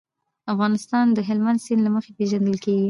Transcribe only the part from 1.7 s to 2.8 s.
له مخې پېژندل کېږي.